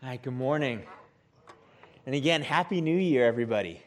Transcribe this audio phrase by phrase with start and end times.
[0.00, 0.84] Hi, good morning.
[2.06, 3.82] And again, Happy New Year, everybody.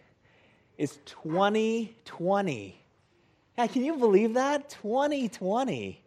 [0.77, 2.83] It's 2020.
[3.57, 4.69] Yeah, can you believe that?
[4.71, 6.03] 2020.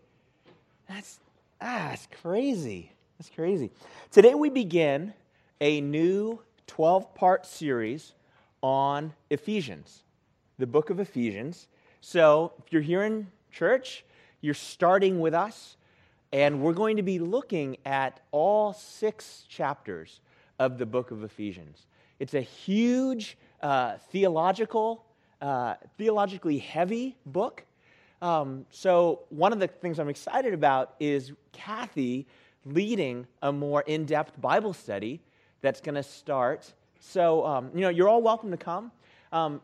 [0.91, 1.21] That's,
[1.59, 2.93] ah, that's crazy.
[3.17, 3.71] That's crazy.
[4.11, 5.15] Today we begin
[5.63, 8.13] a new 12 part series
[8.61, 10.03] on Ephesians,
[10.59, 11.69] the book of Ephesians.
[12.03, 14.05] So if you're here in church,
[14.43, 15.79] you're starting with us.
[16.35, 20.19] And we're going to be looking at all six chapters
[20.59, 21.87] of the book of Ephesians.
[22.19, 25.05] It's a huge uh, theological,
[25.41, 27.65] uh, theologically heavy book.
[28.21, 32.27] Um, so, one of the things I'm excited about is Kathy
[32.65, 35.21] leading a more in depth Bible study
[35.61, 36.73] that's going to start.
[36.99, 38.91] So, um, you know, you're all welcome to come.
[39.31, 39.61] Um,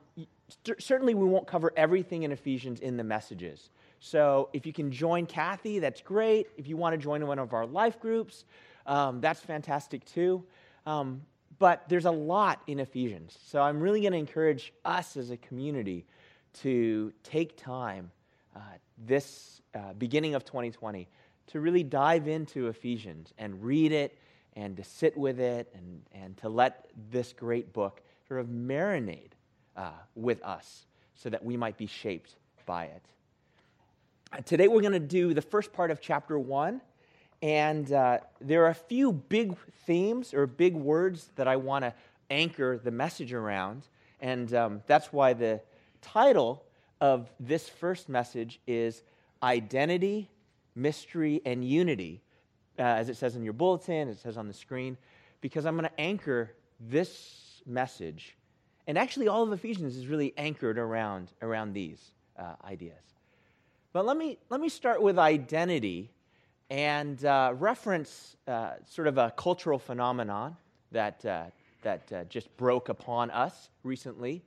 [0.78, 3.70] certainly, we won't cover everything in Ephesians in the messages.
[4.00, 6.48] So if you can join Kathy, that's great.
[6.56, 8.44] If you want to join one of our life groups,
[8.86, 10.42] um, that's fantastic too.
[10.86, 11.22] Um,
[11.58, 13.38] but there's a lot in Ephesians.
[13.46, 16.06] So I'm really going to encourage us as a community
[16.62, 18.10] to take time
[18.56, 18.60] uh,
[19.06, 21.06] this uh, beginning of 2020
[21.48, 24.16] to really dive into Ephesians and read it
[24.56, 29.32] and to sit with it and, and to let this great book sort of marinate
[29.76, 33.04] uh, with us so that we might be shaped by it.
[34.44, 36.80] Today we're going to do the first part of chapter one,
[37.42, 39.56] and uh, there are a few big
[39.86, 41.92] themes or big words that I want to
[42.30, 43.88] anchor the message around,
[44.20, 45.60] and um, that's why the
[46.00, 46.62] title
[47.00, 49.02] of this first message is
[49.42, 50.30] Identity,
[50.76, 52.22] Mystery, and Unity,
[52.78, 54.96] uh, as it says in your bulletin, it says on the screen,
[55.40, 58.36] because I'm going to anchor this message,
[58.86, 63.02] and actually all of Ephesians is really anchored around, around these uh, ideas.
[63.92, 66.10] But let me, let me start with identity
[66.70, 70.56] and uh, reference uh, sort of a cultural phenomenon
[70.92, 71.44] that, uh,
[71.82, 74.42] that uh, just broke upon us recently.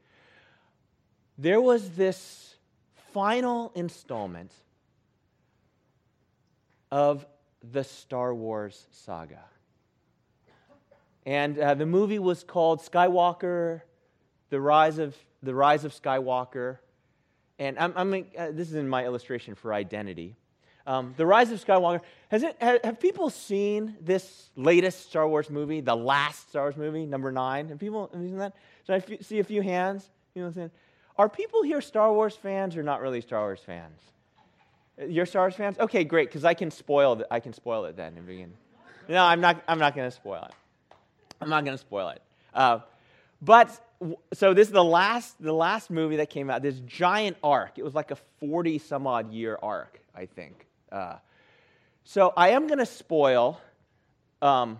[1.38, 2.56] There was this
[3.12, 4.52] final installment
[6.92, 7.26] of
[7.72, 9.44] the Star Wars saga.
[11.26, 13.82] And uh, the movie was called Skywalker,
[14.50, 16.78] The Rise of, the Rise of Skywalker.
[17.64, 20.36] And I'm, I'm uh, this is in my illustration for identity.
[20.86, 22.02] Um, the Rise of Skywalker.
[22.28, 26.76] Has it, have, have, people seen this latest Star Wars movie, the last Star Wars
[26.76, 27.70] movie, number nine?
[27.70, 28.54] Have people have seen that?
[28.86, 30.10] Should I f- see a few hands?
[30.36, 30.72] You know what I'm saying?
[31.18, 33.98] Are people here Star Wars fans or not really Star Wars fans?
[35.02, 35.80] Uh, you're Star Wars fans?
[35.80, 37.24] Okay, great, because I can spoil.
[37.32, 38.18] I can spoil it then.
[39.08, 39.64] No, I'm not.
[39.70, 40.96] I'm not going to spoil it.
[41.40, 42.22] I'm not going to spoil it.
[42.54, 42.80] Uh,
[43.42, 43.80] but
[44.34, 47.78] so this is the last the last movie that came out this giant arc.
[47.78, 50.66] It was like a 40 some odd year arc i think.
[50.92, 51.16] Uh,
[52.04, 53.60] so i am going to spoil
[54.42, 54.80] um,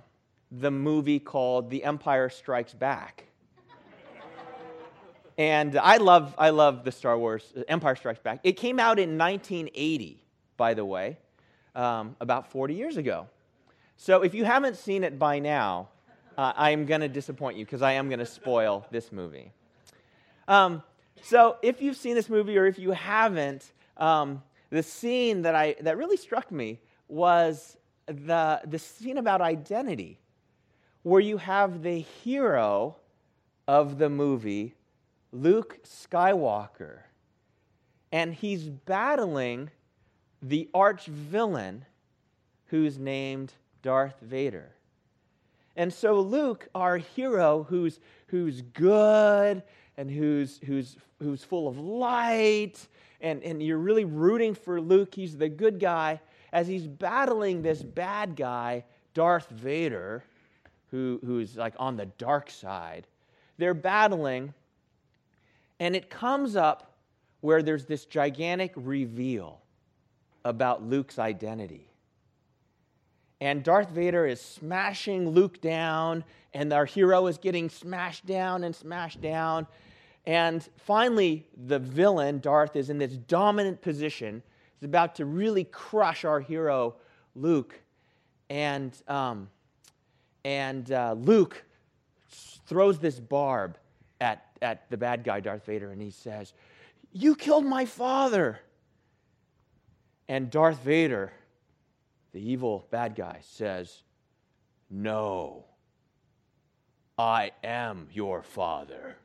[0.52, 3.26] the movie called the empire strikes back.
[5.38, 8.40] And i love i love the star wars empire strikes back.
[8.44, 10.22] It came out in 1980
[10.58, 11.18] by the way
[11.76, 13.28] um, about 40 years ago.
[13.98, 15.90] So if you haven't seen it by now
[16.38, 19.52] uh, I'm going to disappoint you because I am going to spoil this movie.
[20.48, 20.84] Um,
[21.22, 25.76] so, if you've seen this movie or if you haven't, um, the scene that, I,
[25.82, 27.78] that really struck me was
[28.08, 30.20] the, the scene about identity,
[31.04, 32.98] where you have the hero
[33.68, 34.76] of the movie,
[35.32, 37.00] Luke Skywalker,
[38.12, 39.70] and he's battling
[40.42, 41.86] the arch villain
[42.66, 44.72] who's named Darth Vader.
[45.76, 49.64] And so Luke, our hero, who's, who's good
[49.98, 52.88] and who's, who's, who's full of light,
[53.22, 56.20] and, and you're really rooting for Luke, he's the good guy,
[56.52, 60.24] as he's battling this bad guy, Darth Vader,
[60.92, 63.08] who, who's like on the dark side.
[63.58, 64.54] They're battling,
[65.80, 66.92] and it comes up
[67.42, 69.60] where there's this gigantic reveal
[70.46, 71.88] about Luke's identity
[73.44, 76.24] and Darth Vader is smashing Luke down,
[76.54, 79.68] and our hero is getting smashed down and smashed down.
[80.26, 84.42] And finally, the villain, Darth, is in this dominant position.
[84.80, 86.96] He's about to really crush our hero,
[87.36, 87.78] Luke.
[88.50, 89.50] And, um,
[90.46, 91.66] and uh, Luke
[92.66, 93.78] throws this barb
[94.22, 96.54] at, at the bad guy, Darth Vader, and he says,
[97.12, 98.62] You killed my father.
[100.30, 101.34] And Darth Vader
[102.34, 104.04] the evil bad guy says,
[104.90, 105.66] No,
[107.18, 109.18] I am your father.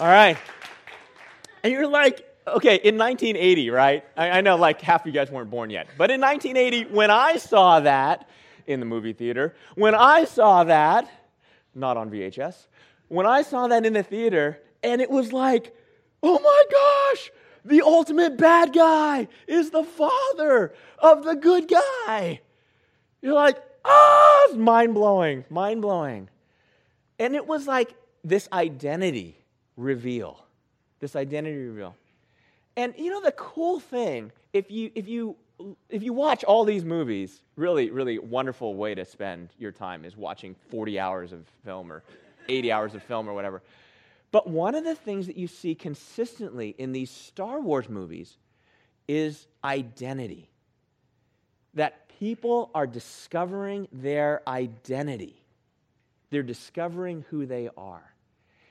[0.00, 0.38] All right.
[1.62, 4.04] And you're like, okay, in 1980, right?
[4.16, 5.88] I, I know like half of you guys weren't born yet.
[5.98, 8.28] But in 1980, when I saw that
[8.66, 11.10] in the movie theater, when I saw that,
[11.74, 12.66] not on VHS,
[13.08, 15.76] when I saw that in the theater, and it was like,
[16.22, 17.30] oh my gosh,
[17.64, 22.40] the ultimate bad guy is the father of the good guy.
[23.22, 26.28] You're like, ah, it's mind blowing, mind blowing.
[27.18, 29.36] And it was like this identity
[29.76, 30.44] reveal,
[31.00, 31.94] this identity reveal.
[32.76, 35.36] And you know the cool thing, if you if you
[35.90, 40.16] if you watch all these movies, really really wonderful way to spend your time is
[40.16, 42.02] watching 40 hours of film or
[42.48, 43.62] 80 hours of film or whatever.
[44.32, 48.36] But one of the things that you see consistently in these Star Wars movies
[49.08, 50.48] is identity.
[51.74, 55.42] That people are discovering their identity,
[56.30, 58.04] they're discovering who they are.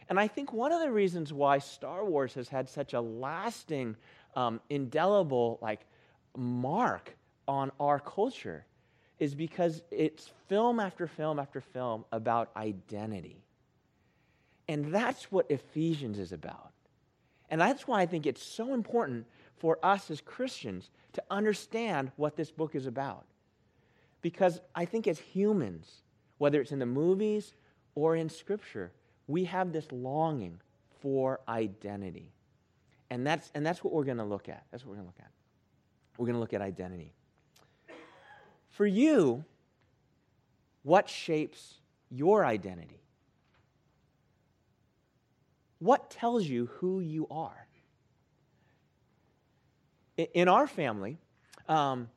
[0.08, 3.96] And I think one of the reasons why Star Wars has had such a lasting,
[4.36, 5.86] um, indelible, like,
[6.36, 7.16] mark
[7.48, 8.66] on our culture
[9.20, 13.44] is because it's film after film after film about identity.
[14.70, 16.72] And that's what Ephesians is about.
[17.50, 19.26] And that's why I think it's so important
[19.58, 23.26] for us as Christians to understand what this book is about.
[24.22, 26.04] Because I think as humans,
[26.38, 27.56] whether it's in the movies
[27.96, 28.92] or in Scripture,
[29.26, 30.62] we have this longing
[31.02, 32.32] for identity.
[33.10, 34.66] And that's, and that's what we're going to look at.
[34.70, 35.32] That's what we're going to look at.
[36.20, 37.16] We're going to look at identity.
[38.70, 39.44] For you,
[40.84, 41.80] what shapes
[42.12, 43.02] your identity?
[45.80, 47.68] What tells you who you are?
[50.34, 51.18] In our family,
[51.70, 52.10] um,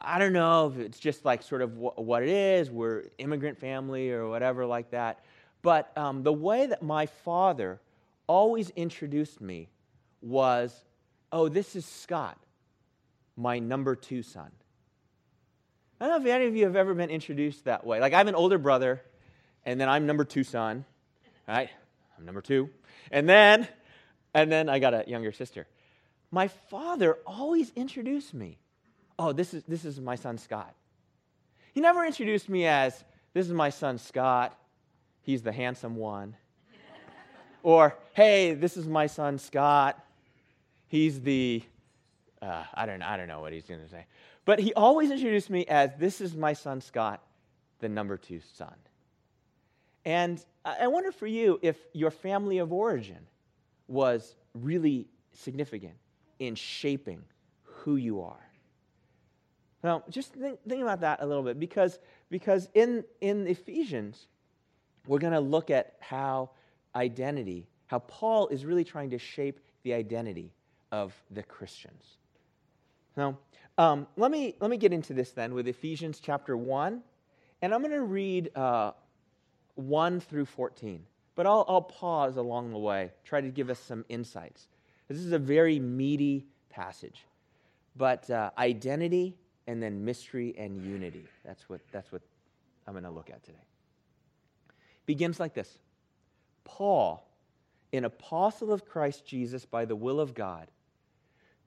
[0.00, 2.70] I don't know if it's just like sort of what it is.
[2.70, 5.24] We're immigrant family or whatever like that.
[5.62, 7.80] But um, the way that my father
[8.26, 9.68] always introduced me
[10.22, 10.84] was,
[11.32, 12.38] "Oh, this is Scott,
[13.36, 14.50] my number two son."
[16.00, 18.00] I don't know if any of you have ever been introduced that way.
[18.00, 19.02] Like I have an older brother,
[19.66, 20.86] and then I'm number two son,
[21.46, 21.68] right?
[22.20, 22.68] I'm number two.
[23.10, 23.66] And then,
[24.34, 25.66] and then I got a younger sister.
[26.30, 28.58] My father always introduced me.
[29.18, 30.74] Oh, this is, this is my son Scott.
[31.72, 34.56] He never introduced me as, this is my son Scott.
[35.22, 36.36] He's the handsome one.
[37.62, 39.98] or, hey, this is my son Scott.
[40.86, 41.62] He's the,
[42.42, 44.06] uh, I, don't, I don't know what he's going to say.
[44.44, 47.22] But he always introduced me as, this is my son Scott,
[47.78, 48.74] the number two son.
[50.10, 53.28] And I wonder for you if your family of origin
[53.86, 55.94] was really significant
[56.40, 57.22] in shaping
[57.62, 58.44] who you are.
[59.84, 64.26] Now, just think, think about that a little bit because, because in, in Ephesians,
[65.06, 66.50] we're going to look at how
[66.96, 70.52] identity, how Paul is really trying to shape the identity
[70.90, 72.16] of the Christians.
[73.16, 73.38] Now,
[73.78, 77.00] um, let, me, let me get into this then with Ephesians chapter 1.
[77.62, 78.90] And I'm going to read uh,
[79.74, 81.04] 1 through 14.
[81.34, 84.68] But I'll, I'll pause along the way, try to give us some insights.
[85.08, 87.24] This is a very meaty passage.
[87.96, 89.36] But uh, identity
[89.66, 91.24] and then mystery and unity.
[91.44, 92.22] That's what, that's what
[92.86, 93.58] I'm going to look at today.
[95.06, 95.78] Begins like this
[96.64, 97.26] Paul,
[97.92, 100.68] an apostle of Christ Jesus by the will of God,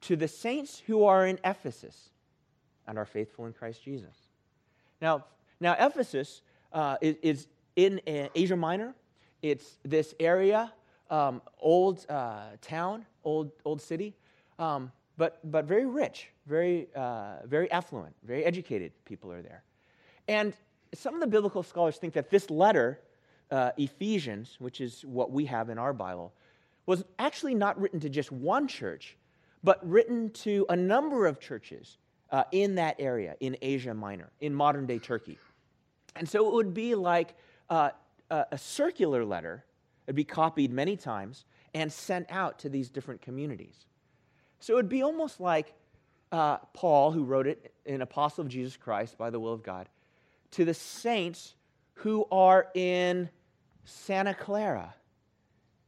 [0.01, 2.09] to the saints who are in Ephesus
[2.88, 4.15] and are faithful in Christ Jesus.
[5.01, 5.25] Now,
[5.60, 6.41] now Ephesus
[6.72, 8.94] uh, is, is, in Asia Minor.
[9.42, 10.74] It's this area,
[11.10, 14.15] um, old uh, town, old, old city,
[14.60, 19.63] um, but, but very rich, very, uh, very affluent, very educated people are there.
[20.27, 20.53] And
[20.94, 23.00] some of the biblical scholars think that this letter,
[23.51, 26.34] uh, Ephesians, which is what we have in our Bible,
[26.86, 29.18] was actually not written to just one church,
[29.63, 31.98] but written to a number of churches
[32.32, 35.38] uh, in that area, in Asia Minor, in modern day Turkey.
[36.15, 37.36] And so it would be like
[37.74, 37.92] uh,
[38.51, 39.65] a, circular letter.
[40.06, 43.86] It'd be copied many times and sent out to these different communities.
[44.60, 45.74] So it would be almost like
[46.32, 49.89] uh, Paul, who wrote it, an apostle of Jesus Christ by the will of God,
[50.51, 51.56] to the saints
[51.96, 53.30] who are in
[53.86, 54.94] Santa Clara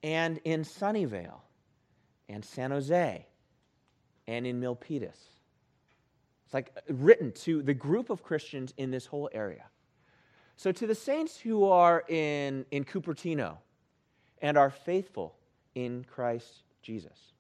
[0.04, 1.42] and in Sunnyvale
[2.28, 3.26] and San Jose
[4.28, 5.18] and in Milpitas.
[6.46, 9.66] It's like written to the group of Christians in this whole area.
[10.58, 13.58] So, to the saints who are in, in Cupertino
[14.42, 15.36] and are faithful
[15.74, 17.34] in Christ Jesus,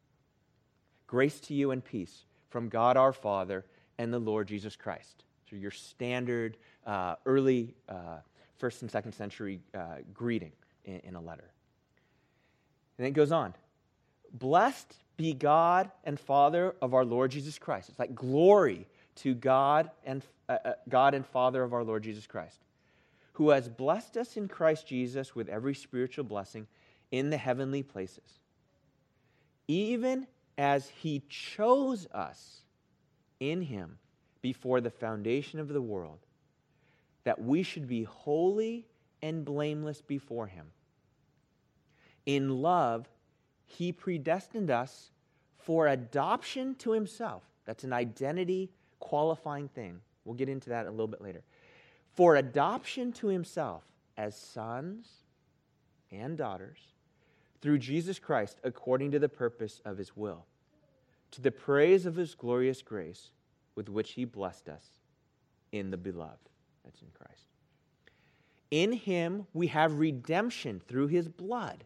[1.07, 3.65] grace to you and peace from God our Father
[3.97, 5.23] and the Lord Jesus Christ.
[5.49, 8.17] So, your standard uh, early uh,
[8.57, 10.51] first and second century uh, greeting
[10.83, 11.51] in, in a letter.
[12.97, 13.53] And it goes on
[14.33, 17.89] Blessed be God and Father of our Lord Jesus Christ.
[17.89, 22.27] It's like glory to God and uh, uh, God and Father of our Lord Jesus
[22.27, 22.59] Christ,
[23.35, 26.67] who has blessed us in Christ Jesus with every spiritual blessing
[27.11, 28.39] in the heavenly places,
[29.67, 30.25] even
[30.57, 32.61] as he chose us
[33.41, 33.97] in him
[34.41, 36.19] before the foundation of the world,
[37.25, 38.87] that we should be holy
[39.21, 40.67] and blameless before him.
[42.25, 43.09] In love,
[43.65, 45.11] he predestined us
[45.57, 47.43] for adoption to himself.
[47.65, 49.99] That's an identity qualifying thing.
[50.23, 51.41] We'll get into that a little bit later.
[52.15, 53.83] For adoption to himself
[54.17, 55.07] as sons
[56.11, 56.79] and daughters
[57.61, 60.45] through Jesus Christ according to the purpose of his will,
[61.31, 63.31] to the praise of his glorious grace
[63.75, 64.85] with which he blessed us
[65.71, 66.49] in the beloved.
[66.85, 67.47] That's in Christ.
[68.71, 71.83] In him we have redemption through his blood.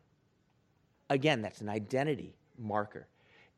[1.09, 3.07] Again, that's an identity marker.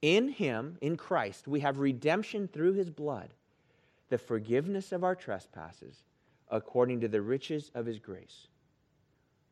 [0.01, 3.33] In him, in Christ, we have redemption through his blood,
[4.09, 6.03] the forgiveness of our trespasses,
[6.51, 8.47] according to the riches of his grace,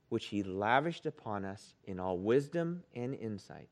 [0.10, 3.70] which he lavished upon us in all wisdom and insight,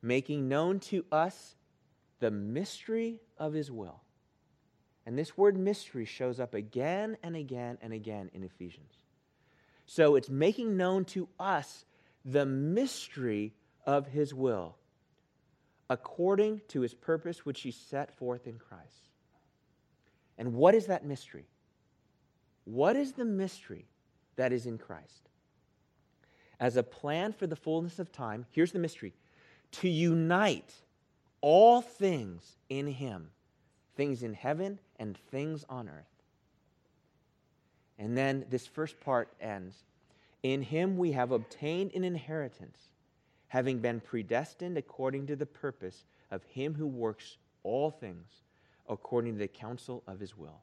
[0.00, 1.54] making known to us
[2.18, 4.00] the mystery of his will.
[5.04, 8.94] And this word mystery shows up again and again and again in Ephesians.
[9.84, 11.84] So it's making known to us
[12.24, 13.54] the mystery
[13.84, 14.76] of his will
[15.88, 19.10] according to his purpose which he set forth in Christ.
[20.36, 21.46] And what is that mystery?
[22.66, 23.86] What is the mystery
[24.34, 25.30] that is in Christ?
[26.58, 29.14] As a plan for the fullness of time, here's the mystery
[29.72, 30.74] to unite
[31.40, 33.30] all things in him,
[33.94, 36.22] things in heaven and things on earth.
[37.98, 39.84] And then this first part ends
[40.42, 42.90] In him we have obtained an inheritance
[43.48, 48.42] having been predestined according to the purpose of him who works all things
[48.88, 50.62] according to the counsel of his will.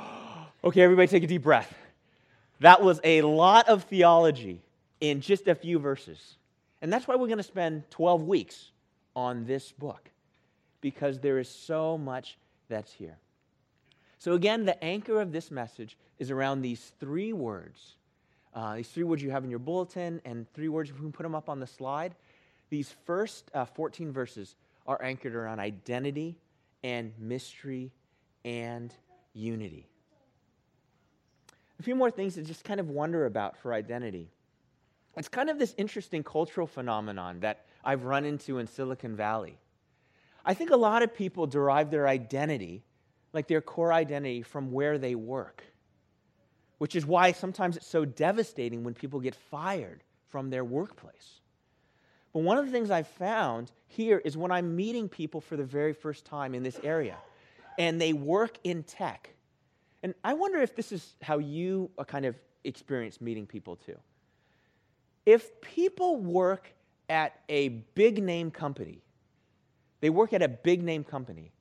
[0.63, 1.73] okay, everybody take a deep breath.
[2.59, 4.61] That was a lot of theology
[4.99, 6.35] in just a few verses.
[6.81, 8.71] And that's why we're going to spend 12 weeks
[9.15, 10.09] on this book,
[10.79, 12.37] because there is so much
[12.69, 13.17] that's here.
[14.19, 17.95] So, again, the anchor of this message is around these three words
[18.53, 21.11] uh, these three words you have in your bulletin, and three words, if we can
[21.11, 22.15] put them up on the slide.
[22.69, 24.55] These first uh, 14 verses
[24.87, 26.35] are anchored around identity
[26.83, 27.91] and mystery
[28.43, 28.93] and
[29.33, 29.87] unity.
[31.81, 34.29] A few more things to just kind of wonder about for identity.
[35.17, 39.57] It's kind of this interesting cultural phenomenon that I've run into in Silicon Valley.
[40.45, 42.83] I think a lot of people derive their identity,
[43.33, 45.63] like their core identity, from where they work
[46.81, 51.41] which is why sometimes it's so devastating when people get fired from their workplace.
[52.33, 55.63] But one of the things I've found here is when I'm meeting people for the
[55.63, 57.17] very first time in this area,
[57.77, 59.29] and they work in tech.
[60.03, 63.97] And I wonder if this is how you uh, kind of experience meeting people too.
[65.25, 66.73] If people work
[67.09, 69.03] at a big name company,
[69.99, 71.51] they work at a big name company,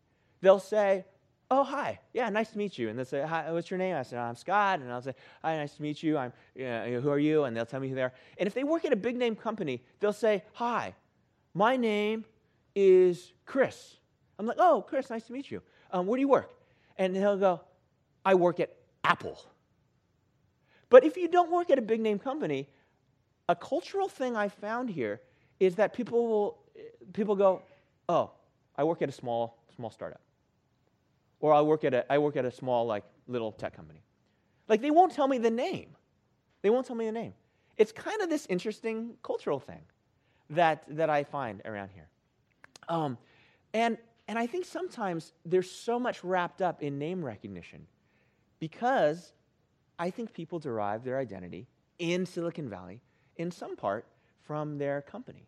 [0.40, 1.04] they'll say,
[1.50, 2.88] oh, hi, yeah, nice to meet you.
[2.88, 3.97] And they'll say, hi, what's your name?
[3.97, 4.80] I said, I'm Scott.
[4.80, 6.16] And I'll say, hi, nice to meet you.
[6.16, 7.44] I'm, uh, who are you?
[7.44, 8.12] And they'll tell me who they are.
[8.38, 10.94] And if they work at a big name company, they'll say, hi,
[11.52, 12.25] my name
[12.75, 13.97] is Chris.
[14.38, 15.61] I'm like, oh, Chris, nice to meet you.
[15.90, 16.52] Um, where do you work?
[16.97, 17.61] And he'll go,
[18.24, 18.74] I work at
[19.04, 19.40] Apple.
[20.88, 22.68] But if you don't work at a big name company,
[23.48, 25.20] a cultural thing I found here
[25.58, 26.58] is that people will
[27.12, 27.62] people go,
[28.08, 28.30] oh,
[28.76, 30.20] I work at a small small startup
[31.40, 34.02] or I work at a, I work at a small, like, little tech company.
[34.68, 35.96] Like, they won't tell me the name.
[36.62, 37.34] They won't tell me the name.
[37.76, 39.80] It's kind of this interesting cultural thing
[40.50, 42.08] that, that I find around here.
[42.88, 43.16] Um,
[43.72, 43.96] and,
[44.28, 47.86] and I think sometimes there's so much wrapped up in name recognition
[48.60, 49.32] because
[49.98, 51.66] I think people derive their identity
[51.98, 53.00] in Silicon Valley
[53.36, 54.06] in some part
[54.42, 55.46] from their company.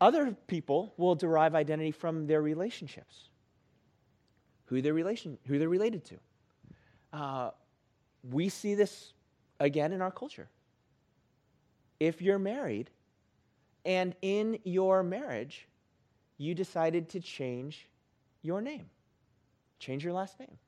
[0.00, 3.28] Other people will derive identity from their relationships
[4.66, 6.16] who they're, relation, who they're related to.
[7.12, 7.50] Uh,
[8.30, 9.12] we see this
[9.60, 10.48] again in our culture.
[11.98, 12.90] If you're married
[13.84, 15.66] and in your marriage,
[16.36, 17.88] you decided to change
[18.42, 18.90] your name,
[19.78, 20.58] change your last name.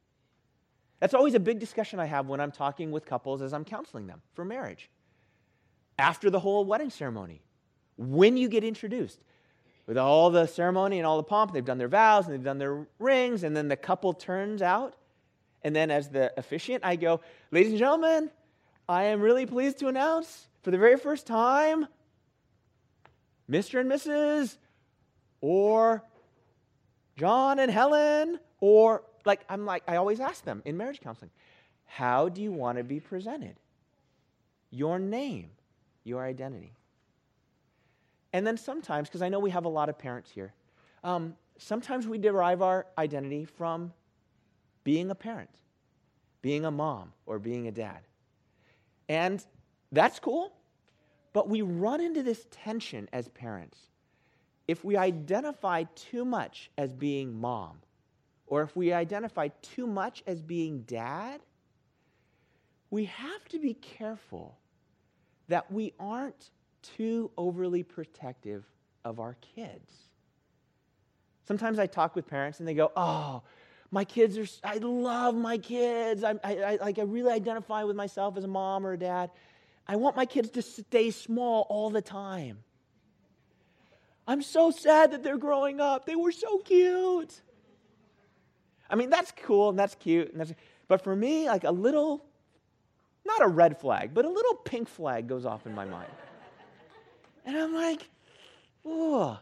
[1.00, 4.06] That's always a big discussion I have when I'm talking with couples as I'm counseling
[4.06, 4.90] them for marriage.
[5.98, 7.42] After the whole wedding ceremony,
[7.96, 9.20] when you get introduced,
[9.88, 12.58] with all the ceremony and all the pomp, they've done their vows and they've done
[12.58, 14.94] their rings, and then the couple turns out.
[15.62, 18.30] And then, as the officiant, I go, Ladies and gentlemen,
[18.86, 21.88] I am really pleased to announce for the very first time
[23.50, 23.80] Mr.
[23.80, 24.58] and Mrs.
[25.40, 26.04] or
[27.16, 31.30] John and Helen or like I'm like I always ask them in marriage counseling,
[31.84, 33.54] how do you want to be presented?
[34.70, 35.50] Your name,
[36.02, 36.72] your identity.
[38.32, 40.52] And then sometimes, because I know we have a lot of parents here,
[41.04, 43.92] um, sometimes we derive our identity from
[44.84, 45.50] being a parent,
[46.42, 48.00] being a mom, or being a dad.
[49.08, 49.44] And
[49.92, 50.52] that's cool,
[51.32, 53.78] but we run into this tension as parents.
[54.66, 57.78] If we identify too much as being mom,
[58.48, 61.40] or if we identify too much as being dad,
[62.90, 64.58] we have to be careful
[65.48, 66.50] that we aren't
[66.82, 68.64] too overly protective
[69.04, 69.92] of our kids.
[71.46, 73.42] Sometimes I talk with parents and they go, Oh,
[73.90, 76.22] my kids are, I love my kids.
[76.22, 79.30] I, I, I, like, I really identify with myself as a mom or a dad.
[79.86, 82.58] I want my kids to stay small all the time.
[84.26, 86.04] I'm so sad that they're growing up.
[86.04, 87.40] They were so cute.
[88.90, 90.30] I mean, that's cool and that's cute.
[90.32, 90.52] And that's,
[90.88, 92.24] but for me, like a little,
[93.24, 96.10] not a red flag, but a little pink flag goes off in my mind.
[97.44, 98.08] And I'm like,
[98.84, 99.38] oh,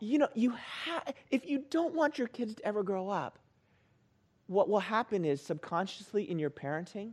[0.00, 0.50] you know, you
[0.84, 3.38] have, if you don't want your kids to ever grow up,
[4.46, 7.12] what will happen is subconsciously in your parenting,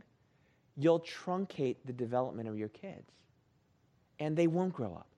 [0.76, 3.10] you'll truncate the development of your kids.
[4.18, 5.08] And they won't grow up.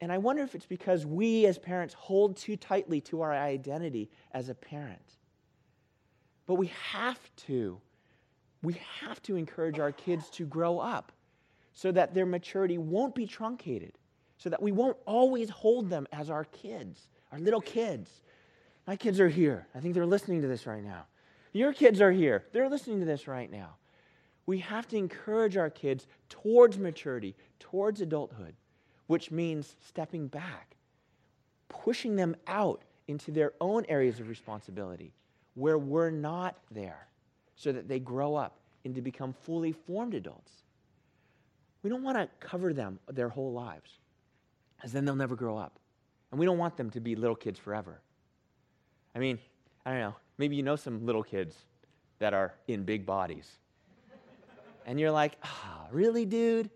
[0.00, 4.10] And I wonder if it's because we as parents hold too tightly to our identity
[4.32, 5.16] as a parent.
[6.46, 7.80] But we have to.
[8.62, 11.12] We have to encourage our kids to grow up
[11.74, 13.92] so that their maturity won't be truncated,
[14.36, 18.22] so that we won't always hold them as our kids, our little kids.
[18.86, 19.66] My kids are here.
[19.74, 21.06] I think they're listening to this right now.
[21.52, 22.46] Your kids are here.
[22.52, 23.76] They're listening to this right now.
[24.46, 28.54] We have to encourage our kids towards maturity, towards adulthood
[29.08, 30.76] which means stepping back,
[31.68, 35.12] pushing them out into their own areas of responsibility
[35.54, 37.08] where we're not there
[37.56, 40.52] so that they grow up and to become fully formed adults.
[41.82, 43.90] We don't want to cover them their whole lives,
[44.76, 45.78] because then they'll never grow up.
[46.30, 48.00] And we don't want them to be little kids forever.
[49.14, 49.38] I mean,
[49.84, 51.56] I don't know, maybe you know some little kids
[52.18, 53.48] that are in big bodies.
[54.86, 56.70] And you're like, ah, oh, really, dude?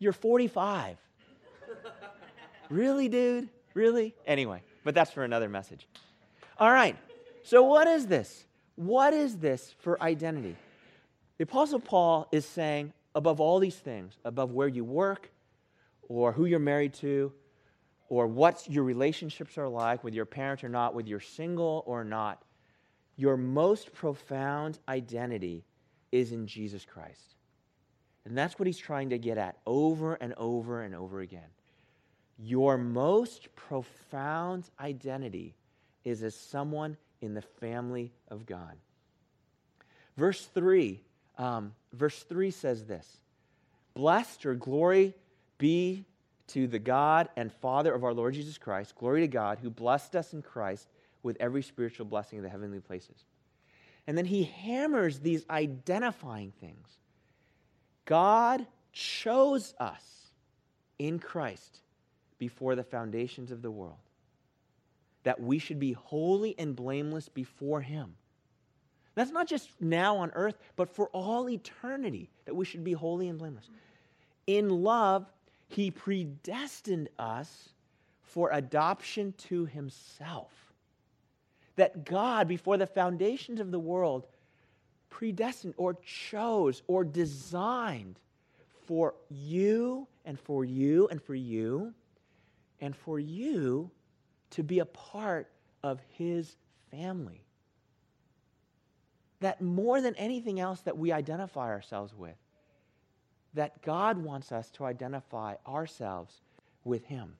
[0.00, 0.96] You're 45.
[2.70, 3.48] really, dude?
[3.74, 4.14] Really?
[4.26, 5.86] Anyway, but that's for another message.
[6.58, 6.96] All right.
[7.44, 8.44] So, what is this?
[8.74, 10.56] What is this for identity?
[11.38, 15.30] The Apostle Paul is saying, above all these things, above where you work,
[16.08, 17.32] or who you're married to,
[18.08, 22.04] or what your relationships are like, with your parents or not, whether you're single or
[22.04, 22.42] not,
[23.16, 25.64] your most profound identity
[26.10, 27.36] is in Jesus Christ.
[28.24, 31.48] And that's what he's trying to get at over and over and over again.
[32.38, 35.54] Your most profound identity
[36.04, 38.76] is as someone in the family of God.
[40.16, 41.00] Verse 3,
[41.38, 43.20] um, verse 3 says this
[43.94, 45.14] Blessed or glory
[45.58, 46.04] be
[46.48, 48.94] to the God and Father of our Lord Jesus Christ.
[48.96, 50.88] Glory to God who blessed us in Christ
[51.22, 53.24] with every spiritual blessing in the heavenly places.
[54.06, 56.99] And then he hammers these identifying things
[58.10, 60.02] God chose us
[60.98, 61.82] in Christ
[62.40, 64.00] before the foundations of the world,
[65.22, 68.16] that we should be holy and blameless before Him.
[69.14, 73.28] That's not just now on earth, but for all eternity, that we should be holy
[73.28, 73.70] and blameless.
[74.48, 75.30] In love,
[75.68, 77.68] He predestined us
[78.22, 80.50] for adoption to Himself.
[81.76, 84.26] That God, before the foundations of the world,
[85.10, 88.18] predestined or chose or designed
[88.86, 91.92] for you and for you and for you
[92.80, 93.90] and for you
[94.50, 95.48] to be a part
[95.82, 96.56] of his
[96.90, 97.44] family.
[99.40, 102.36] That more than anything else that we identify ourselves with,
[103.54, 106.40] that God wants us to identify ourselves
[106.84, 107.34] with him.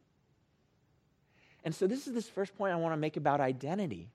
[1.64, 4.08] And so, this is this first point I want to make about identity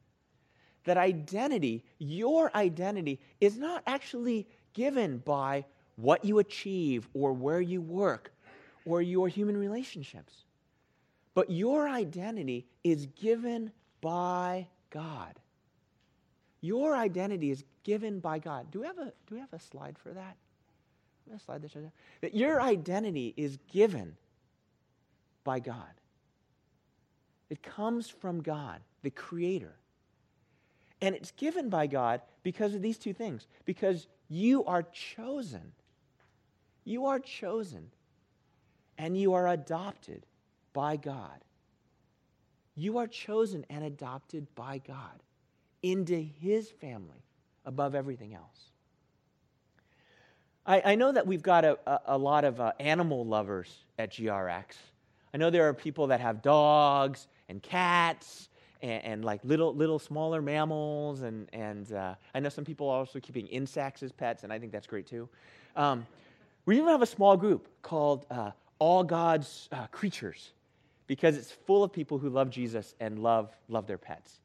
[0.86, 7.82] that identity, your identity, is not actually given by what you achieve or where you
[7.82, 8.32] work
[8.86, 10.46] or your human relationships.
[11.34, 13.72] But your identity is given
[14.02, 15.40] by God.
[16.62, 18.72] Your identity is given by God.
[18.72, 20.38] Do we have a, do we have a slide for that?
[21.36, 21.92] A slide that shows that?
[22.22, 24.16] that your identity is given
[25.44, 25.90] by God.
[27.50, 29.76] It comes from God, the Creator.
[31.06, 33.46] And it's given by God because of these two things.
[33.64, 35.72] Because you are chosen.
[36.84, 37.92] You are chosen.
[38.98, 40.26] And you are adopted
[40.74, 41.44] by God.
[42.76, 45.22] You are chosen and adopted by God
[45.84, 47.24] into His family
[47.66, 48.72] above everything else.
[50.66, 54.12] I, I know that we've got a, a, a lot of uh, animal lovers at
[54.12, 54.74] GRX.
[55.36, 58.50] I know there are people that have dogs and cats
[58.86, 63.00] and, and, like little little smaller mammals and and uh, I know some people are
[63.00, 65.28] also keeping insects as pets and I think that's great too.
[65.76, 66.06] Um,
[66.66, 70.54] we even have a small group called uh, All God's uh, Creatures
[71.08, 74.40] because it's full of people who love Jesus and love love their pets.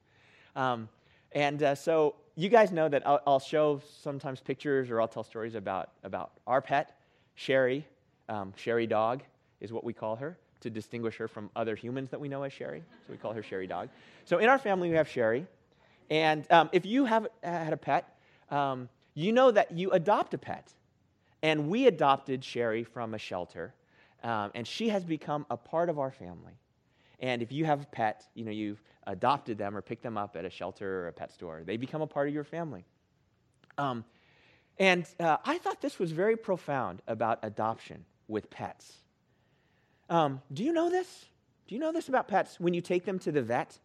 [0.57, 0.88] Um,
[1.33, 5.22] and uh, so you guys know that I'll, I'll, show sometimes pictures or I'll tell
[5.22, 6.96] stories about about our pet,
[7.35, 7.87] Sherry.
[8.29, 9.22] Um, Sherry dog
[9.61, 12.53] is what we call her to distinguish her from other humans that we know as
[12.53, 12.83] Sherry.
[13.07, 13.88] So we call her Sherry Dog.
[14.25, 15.46] So in our family, we have Sherry.
[16.11, 18.16] And um, if you have had a pet,
[18.51, 20.73] um, you know that you adopt a pet.
[21.42, 23.73] And we adopted Sherry from a shelter,
[24.23, 26.53] um, and she has become a part of our family.
[27.20, 30.37] And if you have a pet, you know, you've adopted them or picked them up
[30.37, 32.85] at a shelter or a pet store, they become a part of your family.
[33.79, 34.05] Um,
[34.79, 38.99] and uh, I thought this was very profound about adoption with pets.
[40.11, 41.27] Um, do you know this?
[41.68, 42.59] Do you know this about pets?
[42.59, 43.79] When you take them to the vet,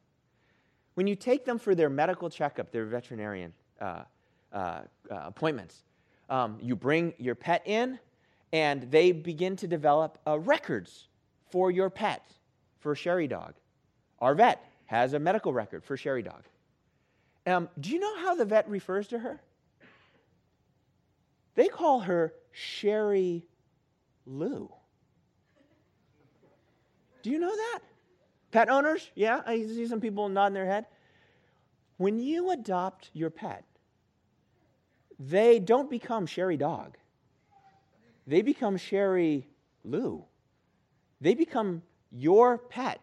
[0.96, 4.02] when you take them for their medical checkup, their veterinarian uh,
[4.52, 5.84] uh, uh, appointments,
[6.30, 8.00] um, you bring your pet in
[8.52, 11.08] and they begin to develop uh, records
[11.52, 12.26] for your pet,
[12.80, 13.54] for Sherry Dog.
[14.20, 16.44] Our vet has a medical record for Sherry Dog.
[17.46, 19.42] Um, do you know how the vet refers to her?
[21.54, 23.46] They call her Sherry
[24.26, 24.72] Lou.
[27.26, 27.80] Do you know that?
[28.52, 29.10] Pet owners?
[29.16, 30.86] Yeah, I see some people nodding their head.
[31.98, 33.64] When you adopt your pet,
[35.20, 36.98] they don't become Sherry Dog.
[38.28, 39.48] They become Sherry
[39.84, 40.24] Lou.
[41.20, 43.02] They become your pet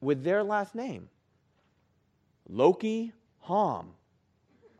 [0.00, 1.10] with their last name.
[2.48, 3.90] Loki Hom,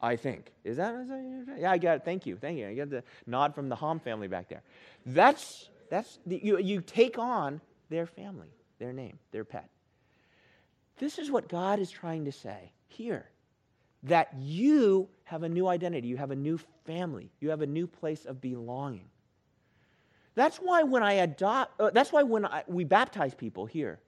[0.01, 0.51] I think.
[0.65, 2.05] Is that, is that, yeah, I got it.
[2.07, 2.37] Thank you.
[2.37, 2.69] Thank you.
[2.69, 4.63] I got the nod from the Hom family back there.
[5.05, 9.69] That's that's you you take on their family their name, their pet.
[10.99, 13.29] This is what God is trying to say here
[14.05, 17.87] that you have a new identity, you have a new family, you have a new
[17.87, 19.09] place of belonging.
[20.35, 24.01] That's why when I adopt, uh, that's why when I, we baptize people here,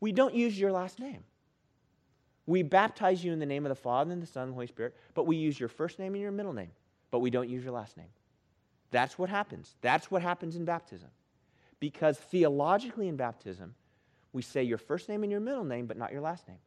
[0.00, 1.22] we don't use your last name.
[2.46, 4.66] We baptize you in the name of the Father and the Son and the Holy
[4.66, 6.70] Spirit, but we use your first name and your middle name,
[7.10, 8.08] but we don't use your last name.
[8.90, 9.74] That's what happens.
[9.80, 11.08] That's what happens in baptism.
[11.80, 13.74] Because theologically in baptism,
[14.36, 16.58] we say your first name and your middle name, but not your last name,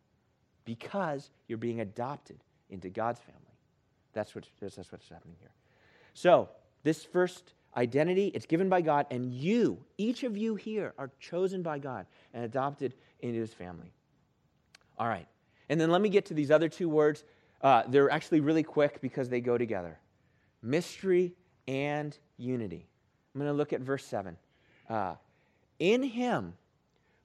[0.66, 2.40] because you're being adopted
[2.72, 3.40] into God's family.
[4.12, 5.52] That's, that's what's happening here.
[6.16, 6.50] So,
[6.82, 11.62] this first identity, it's given by God, and you, each of you here, are chosen
[11.62, 13.94] by God and adopted into his family.
[14.98, 15.28] All right.
[15.70, 17.24] And then let me get to these other two words.
[17.62, 20.00] Uh, they're actually really quick because they go together
[20.64, 21.34] mystery
[21.68, 22.88] and unity.
[23.36, 24.36] I'm going to look at verse 7.
[24.90, 25.14] Uh,
[25.78, 26.56] in him,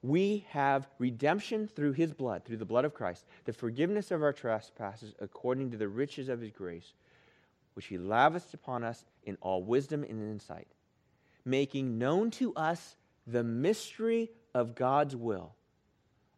[0.04, 4.34] we have redemption through his blood, through the blood of Christ, the forgiveness of our
[4.34, 6.92] trespasses according to the riches of his grace,
[7.72, 10.68] which he lavished upon us in all wisdom and insight,
[11.46, 15.54] making known to us the mystery of God's will,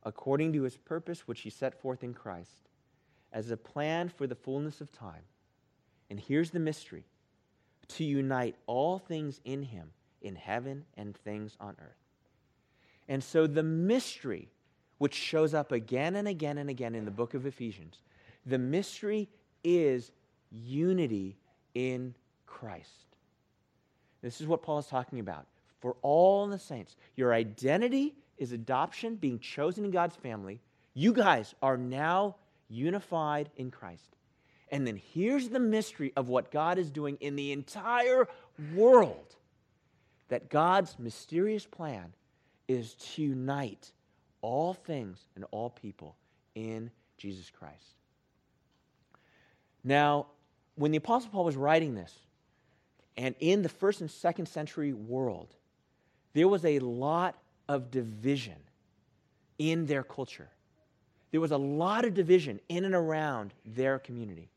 [0.04, 2.68] according to his purpose, which he set forth in Christ,
[3.32, 5.24] as a plan for the fullness of time.
[6.08, 7.02] And here's the mystery
[7.88, 9.90] to unite all things in him,
[10.22, 12.05] in heaven and things on earth
[13.08, 14.48] and so the mystery,
[14.98, 17.98] which shows up again and again and again in the book of Ephesians,
[18.44, 19.28] the mystery
[19.62, 20.12] is
[20.50, 21.36] unity
[21.74, 22.14] in
[22.46, 23.16] Christ.
[24.22, 25.46] This is what Paul is talking about.
[25.80, 30.60] For all the saints, your identity is adoption, being chosen in God's family.
[30.94, 32.36] You guys are now
[32.68, 34.16] unified in Christ.
[34.70, 38.26] And then here's the mystery of what God is doing in the entire
[38.74, 39.36] world
[40.28, 42.12] that God's mysterious plan
[42.68, 43.92] is to unite
[44.42, 46.16] all things and all people
[46.54, 47.94] in Jesus Christ.
[49.84, 50.26] Now,
[50.74, 52.12] when the Apostle Paul was writing this,
[53.16, 55.54] and in the first and second century world,
[56.34, 57.36] there was a lot
[57.68, 58.56] of division
[59.58, 60.48] in their culture.
[61.30, 64.50] There was a lot of division in and around their community.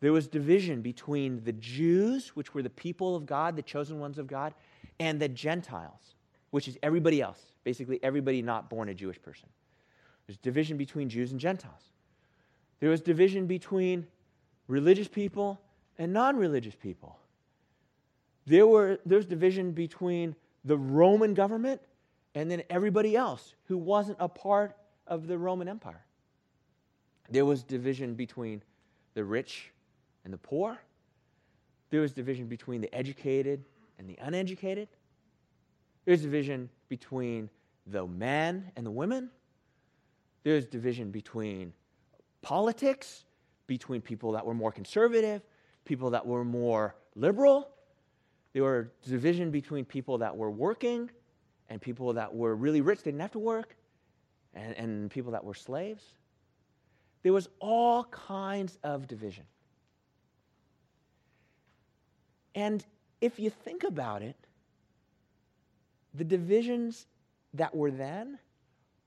[0.00, 4.18] There was division between the Jews, which were the people of God, the chosen ones
[4.18, 4.54] of God,
[5.00, 6.15] and the Gentiles,
[6.56, 9.46] which is everybody else, basically everybody not born a Jewish person.
[10.26, 11.90] There's division between Jews and Gentiles.
[12.80, 14.06] There was division between
[14.66, 15.60] religious people
[15.98, 17.18] and non religious people.
[18.46, 21.82] There, were, there was division between the Roman government
[22.34, 26.06] and then everybody else who wasn't a part of the Roman Empire.
[27.28, 28.62] There was division between
[29.12, 29.72] the rich
[30.24, 30.78] and the poor.
[31.90, 33.62] There was division between the educated
[33.98, 34.88] and the uneducated.
[36.06, 37.50] There's division between
[37.86, 39.28] the men and the women.
[40.44, 41.72] There's division between
[42.40, 43.24] politics,
[43.66, 45.42] between people that were more conservative,
[45.84, 47.68] people that were more liberal.
[48.52, 51.10] There were division between people that were working
[51.68, 53.76] and people that were really rich, they didn't have to work,
[54.54, 56.04] and, and people that were slaves.
[57.24, 59.44] There was all kinds of division.
[62.54, 62.86] And
[63.20, 64.36] if you think about it,
[66.16, 67.06] the divisions
[67.54, 68.38] that were then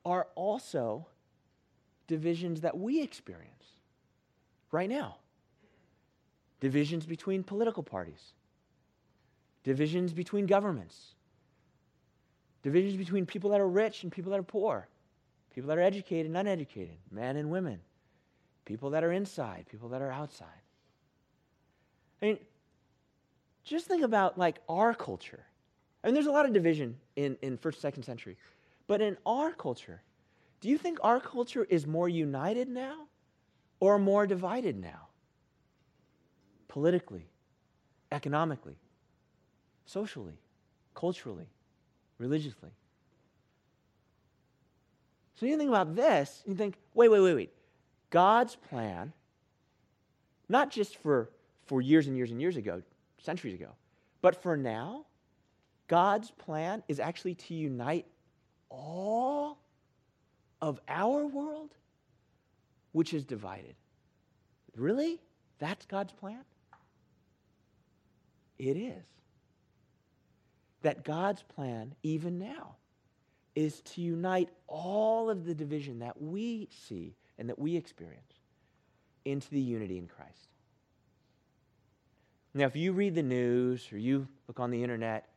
[0.06, 1.08] are also
[2.08, 3.66] divisions that we experience
[4.72, 5.18] right now.
[6.60, 8.34] Divisions between political parties,
[9.64, 11.16] divisions between governments,
[12.64, 14.88] divisions between people that are rich and people that are poor,
[15.54, 17.80] people that are educated and uneducated, men and women,
[18.66, 20.48] people that are inside, people that are outside.
[22.22, 22.40] I mean,
[23.64, 25.46] just think about like our culture.
[26.04, 28.38] I mean, there's a lot of division in, in first, second century.
[28.88, 30.02] But in our culture,
[30.62, 33.08] do you think our culture is more united now
[33.80, 35.08] or more divided now?
[36.68, 37.28] Politically,
[38.12, 38.78] economically,
[39.86, 40.40] socially,
[40.94, 41.48] culturally,
[42.18, 42.70] religiously.
[45.36, 47.54] So you think about this, you think, wait, wait, wait, wait.
[48.10, 49.14] God's plan,
[50.50, 51.30] not just for,
[51.66, 52.82] for years and years and years ago,
[53.20, 53.70] centuries ago,
[54.22, 55.06] but for now,
[55.90, 58.06] God's plan is actually to unite
[58.70, 59.58] all
[60.62, 61.76] of our world,
[62.92, 63.76] which is divided.
[64.76, 65.20] Really?
[65.58, 66.44] That's God's plan?
[68.60, 69.04] It is.
[70.84, 72.76] That God's plan, even now,
[73.56, 78.34] is to unite all of the division that we see and that we experience
[79.26, 80.50] into the unity in Christ.
[82.54, 85.29] Now, if you read the news or you look on the internet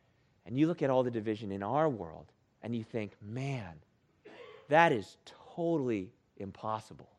[0.45, 2.25] and you look at all the division in our world
[2.61, 3.73] and you think, man,
[4.69, 5.17] that is
[5.55, 7.09] totally impossible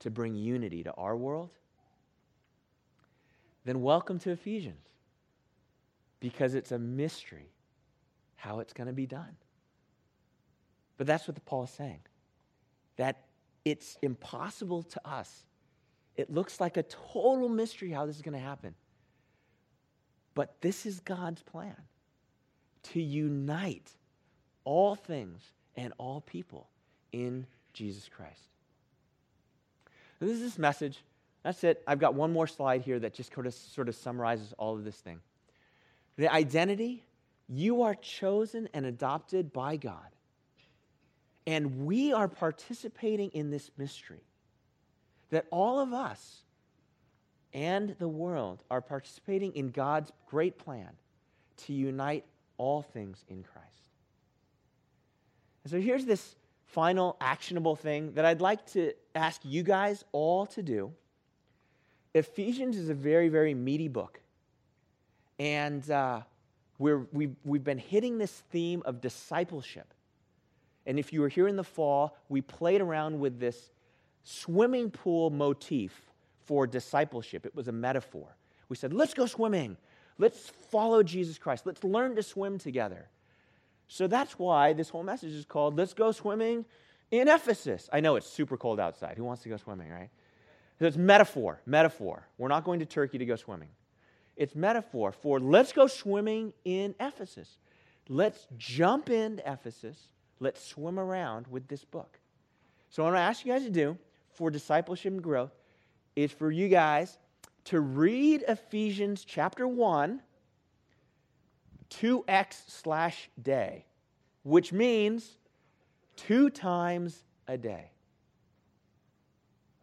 [0.00, 1.50] to bring unity to our world,
[3.64, 4.86] then welcome to Ephesians
[6.20, 7.50] because it's a mystery
[8.36, 9.36] how it's going to be done.
[10.96, 12.00] But that's what Paul is saying
[12.96, 13.24] that
[13.64, 15.44] it's impossible to us.
[16.16, 18.74] It looks like a total mystery how this is going to happen.
[20.34, 21.76] But this is God's plan
[22.82, 23.90] to unite
[24.64, 25.42] all things
[25.76, 26.68] and all people
[27.12, 28.48] in Jesus Christ.
[30.18, 30.98] this is this message.
[31.42, 31.82] That's it.
[31.86, 34.84] I've got one more slide here that just sort of, sort of summarizes all of
[34.84, 35.20] this thing.
[36.16, 37.04] The identity
[37.50, 40.06] you are chosen and adopted by God.
[41.46, 44.22] And we are participating in this mystery
[45.30, 46.42] that all of us
[47.52, 50.90] and the world are participating in God's great plan
[51.56, 52.24] to unite
[52.60, 53.66] all things in Christ.
[55.64, 60.44] And so here's this final actionable thing that I'd like to ask you guys all
[60.46, 60.92] to do.
[62.12, 64.20] Ephesians is a very, very meaty book.
[65.38, 66.20] And uh,
[66.78, 69.94] we're, we've, we've been hitting this theme of discipleship.
[70.84, 73.70] And if you were here in the fall, we played around with this
[74.22, 76.10] swimming pool motif
[76.44, 77.46] for discipleship.
[77.46, 78.36] It was a metaphor.
[78.68, 79.78] We said, let's go swimming.
[80.20, 81.64] Let's follow Jesus Christ.
[81.64, 83.08] Let's learn to swim together.
[83.88, 86.66] So that's why this whole message is called Let's Go Swimming
[87.10, 87.88] in Ephesus.
[87.90, 89.16] I know it's super cold outside.
[89.16, 90.10] Who wants to go swimming, right?
[90.78, 92.28] So it's metaphor, metaphor.
[92.36, 93.70] We're not going to Turkey to go swimming.
[94.36, 97.56] It's metaphor for let's go swimming in Ephesus.
[98.06, 99.98] Let's jump into Ephesus.
[100.38, 102.18] Let's swim around with this book.
[102.90, 103.96] So, what I'm going to ask you guys to do
[104.32, 105.52] for discipleship and growth
[106.14, 107.16] is for you guys
[107.70, 110.20] to read Ephesians chapter 1
[111.88, 113.84] 2x slash day,
[114.42, 115.36] which means
[116.16, 117.92] two times a day.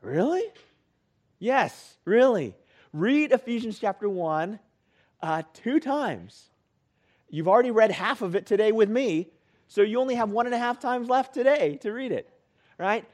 [0.02, 0.44] Really?
[1.40, 2.56] Yes, really.
[2.92, 4.60] Read Ephesians chapter 1
[5.22, 6.50] uh, two times.
[7.30, 9.30] You've already read half of it today with me,
[9.70, 12.30] so you only have one and a half times left today to read it,
[12.78, 13.06] right?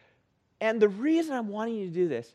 [0.59, 2.33] And the reason I'm wanting you to do this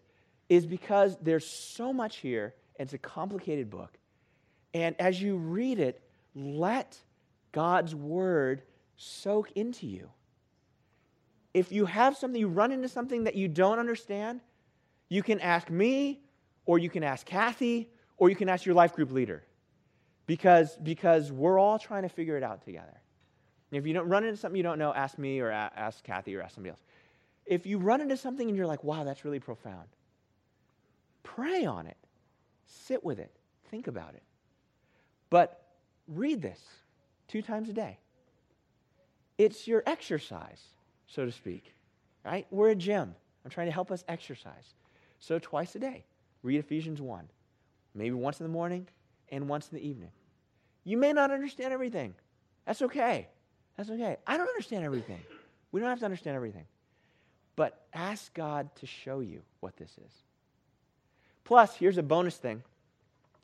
[0.49, 3.99] is because there's so much here, and it's a complicated book.
[4.75, 6.01] And as you read it,
[6.35, 6.99] let
[7.53, 8.63] God's word
[8.97, 10.11] soak into you.
[11.55, 14.41] If you have something, you run into something that you don't understand,
[15.09, 16.21] you can ask me,
[16.67, 19.43] or you can ask Kathy, or you can ask your life group leader.
[20.27, 23.01] Because, because we're all trying to figure it out together.
[23.71, 26.43] If you don't run into something you don't know, ask me or ask Kathy or
[26.43, 26.83] ask somebody else.
[27.47, 29.89] If you run into something and you're like, wow, that's really profound,
[31.35, 31.97] pray on it,
[32.67, 33.33] sit with it,
[33.71, 34.23] think about it.
[35.31, 35.63] But
[36.07, 36.61] read this
[37.27, 37.99] two times a day.
[39.37, 40.63] It's your exercise,
[41.07, 41.75] so to speak,
[42.25, 42.47] right?
[42.51, 43.15] We're a gym.
[43.45, 44.75] I'm trying to help us exercise.
[45.21, 46.05] So twice a day,
[46.43, 47.29] read Ephesians 1.
[47.95, 48.89] Maybe once in the morning
[49.31, 50.11] and once in the evening.
[50.85, 52.15] You may not understand everything.
[52.67, 53.29] That's okay.
[53.77, 54.17] That's okay.
[54.27, 55.21] I don't understand everything.
[55.73, 56.65] We don't have to understand everything.
[57.55, 60.13] But ask God to show you what this is.
[61.49, 62.63] Plus, here's a bonus thing.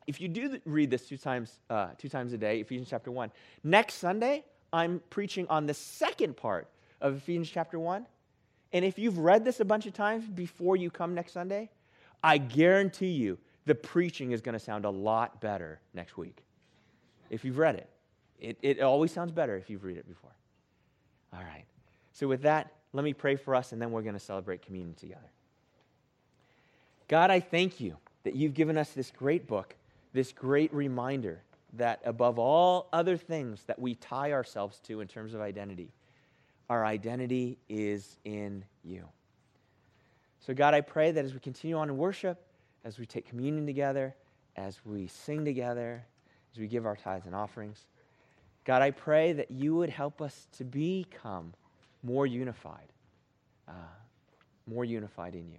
[0.07, 3.33] If you do read this two times, uh, two times a day, Ephesians chapter 1,
[3.63, 6.69] next Sunday, I'm preaching on the second part
[7.01, 8.05] of Ephesians chapter 1.
[8.75, 11.71] And if you've read this a bunch of times before you come next Sunday,
[12.23, 16.45] I guarantee you the preaching is going to sound a lot better next week
[17.31, 17.89] if you've read it.
[18.39, 20.37] It, it always sounds better if you've read it before.
[21.33, 21.65] All right.
[22.13, 24.95] So, with that, let me pray for us, and then we're going to celebrate communion
[24.95, 25.31] together.
[27.09, 29.75] God, I thank you that you've given us this great book,
[30.13, 31.43] this great reminder
[31.75, 35.93] that above all other things that we tie ourselves to in terms of identity,
[36.71, 39.05] our identity is in you.
[40.41, 42.41] So, God, I pray that as we continue on in worship,
[42.85, 44.15] as we take communion together,
[44.57, 46.05] as we sing together,
[46.53, 47.87] as we give our tithes and offerings,
[48.65, 51.53] God, I pray that you would help us to become
[52.03, 52.93] more unified,
[53.69, 53.73] uh,
[54.67, 55.59] more unified in you.